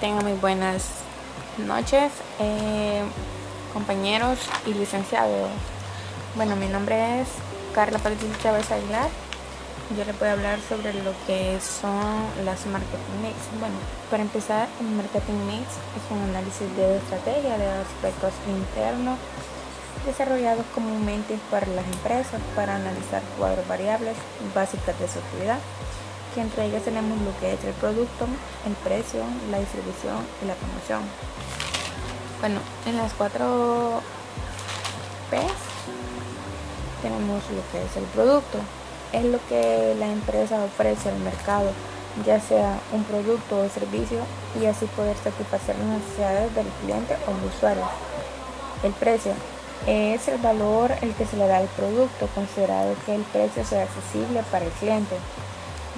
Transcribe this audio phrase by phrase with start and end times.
[0.00, 0.84] Tengan muy buenas
[1.58, 3.02] noches, eh,
[3.72, 5.50] compañeros y licenciados.
[6.36, 7.26] Bueno, mi nombre es
[7.74, 9.08] Carla Patricia Chávez Aguilar.
[9.96, 13.34] Yo voy a hablar sobre lo que son las marketing mix.
[13.58, 13.74] Bueno,
[14.08, 19.18] para empezar, el marketing mix es un análisis de estrategia de aspectos internos
[20.06, 24.14] desarrollados comúnmente para las empresas para analizar cuadros variables
[24.54, 25.58] básicas de su actividad
[26.34, 28.26] que entre ellas tenemos lo que es el producto,
[28.66, 31.02] el precio, la distribución y la promoción.
[32.40, 34.00] Bueno, en las cuatro
[35.30, 35.38] P
[37.02, 38.58] tenemos lo que es el producto,
[39.12, 41.70] es lo que la empresa ofrece al mercado,
[42.24, 44.20] ya sea un producto o servicio,
[44.60, 47.84] y así poder satisfacer las necesidades del cliente o usuario.
[48.82, 49.32] El precio
[49.86, 53.84] es el valor el que se le da al producto, considerado que el precio sea
[53.84, 55.16] accesible para el cliente.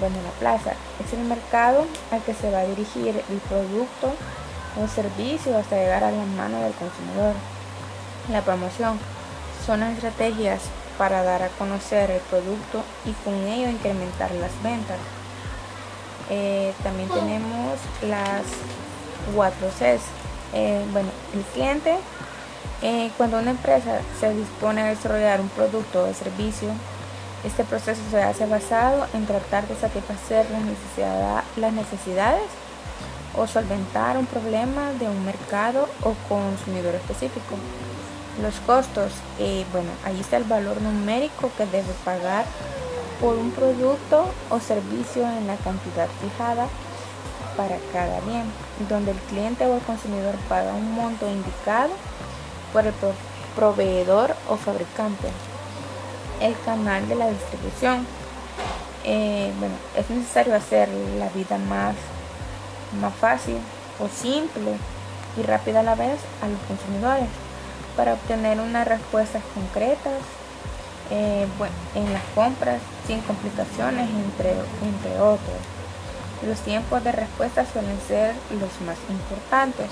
[0.01, 0.71] Bueno, la plaza
[1.05, 4.11] es el mercado al que se va a dirigir el producto
[4.81, 7.35] o servicio hasta llegar a las manos del consumidor.
[8.31, 8.97] La promoción
[9.63, 10.61] son las estrategias
[10.97, 14.97] para dar a conocer el producto y con ello incrementar las ventas.
[16.31, 18.41] Eh, también tenemos las
[19.35, 20.01] 4 Cs.
[20.53, 21.95] Eh, bueno, el cliente,
[22.81, 26.69] eh, cuando una empresa se dispone a desarrollar un producto o servicio,
[27.43, 30.45] este proceso se hace basado en tratar de satisfacer
[31.57, 32.43] las, necesidades
[33.35, 37.55] o solventar un problema de un mercado o consumidor específico.
[38.41, 42.45] Los costos, eh, bueno, ahí está el valor numérico que debe pagar
[43.19, 46.67] por un producto o servicio en la cantidad fijada
[47.57, 48.45] para cada bien,
[48.87, 51.91] donde el cliente o el consumidor paga un monto indicado
[52.71, 52.93] por el
[53.55, 55.27] proveedor o fabricante
[56.41, 58.05] el canal de la distribución.
[59.03, 61.95] Eh, bueno, es necesario hacer la vida más,
[62.99, 63.57] más fácil
[63.99, 64.75] o simple
[65.37, 67.29] y rápida a la vez a los consumidores
[67.95, 70.21] para obtener unas respuestas concretas
[71.09, 71.47] eh,
[71.95, 75.57] en las compras sin complicaciones entre, entre otros.
[76.47, 79.87] Los tiempos de respuesta suelen ser los más importantes.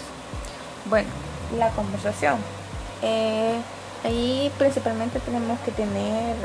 [0.85, 1.09] Bueno,
[1.57, 2.38] la conversación.
[3.01, 3.59] Eh,
[4.04, 6.36] Ahí principalmente tenemos que tener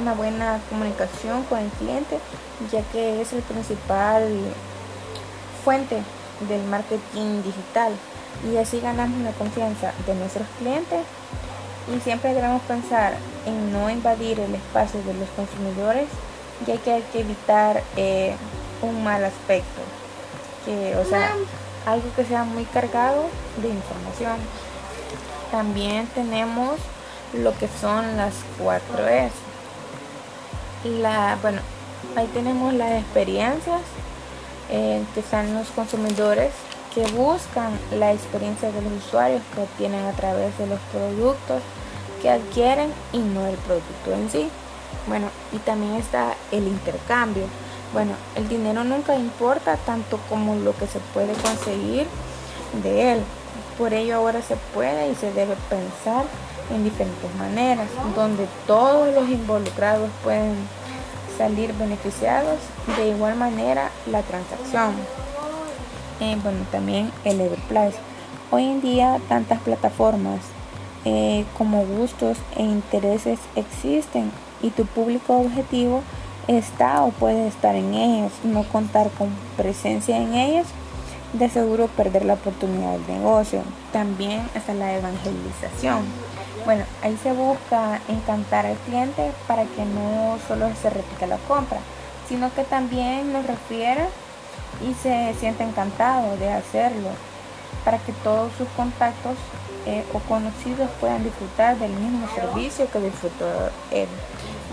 [0.00, 2.18] una buena comunicación con el cliente,
[2.70, 4.28] ya que es el principal
[5.64, 6.02] fuente
[6.48, 7.92] del marketing digital.
[8.50, 11.00] Y así ganamos la confianza de nuestros clientes.
[11.94, 13.14] Y siempre debemos pensar
[13.46, 16.08] en no invadir el espacio de los consumidores
[16.66, 18.36] ya que hay que evitar eh,
[18.82, 19.82] un mal aspecto
[20.64, 21.34] que o sea
[21.86, 23.24] algo que sea muy cargado
[23.60, 24.36] de información
[25.50, 26.78] también tenemos
[27.32, 29.32] lo que son las 4 S.
[30.84, 31.60] La, bueno,
[32.16, 33.80] ahí tenemos las experiencias
[34.70, 36.52] eh, que están los consumidores
[36.94, 41.60] que buscan la experiencia de los usuarios que obtienen a través de los productos
[42.22, 44.48] que adquieren y no el producto en sí.
[45.08, 47.44] Bueno, y también está el intercambio.
[47.92, 52.06] Bueno, el dinero nunca importa tanto como lo que se puede conseguir
[52.82, 53.20] de él.
[53.78, 56.24] Por ello ahora se puede y se debe pensar
[56.72, 60.54] en diferentes maneras, donde todos los involucrados pueden
[61.36, 62.58] salir beneficiados.
[62.96, 64.94] De igual manera la transacción.
[66.20, 67.96] Eh, bueno, también el Everplace.
[68.50, 70.40] Hoy en día tantas plataformas
[71.04, 74.30] eh, como gustos e intereses existen
[74.62, 76.02] y tu público objetivo
[76.46, 80.66] está o puede estar en ellas, no contar con presencia en ellas
[81.34, 83.62] de seguro perder la oportunidad del negocio.
[83.92, 86.04] También está la evangelización.
[86.64, 91.78] Bueno, ahí se busca encantar al cliente para que no solo se repita la compra,
[92.28, 94.08] sino que también nos refiera
[94.80, 97.10] y se sienta encantado de hacerlo,
[97.84, 99.36] para que todos sus contactos
[99.86, 103.46] eh, o conocidos puedan disfrutar del mismo servicio que disfrutó
[103.90, 104.08] él.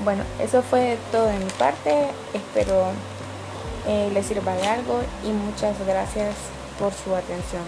[0.04, 2.08] Bueno, eso fue todo de mi parte.
[2.34, 2.92] Espero
[3.88, 6.36] eh, les sirva de algo y muchas gracias
[6.80, 7.64] por su atención.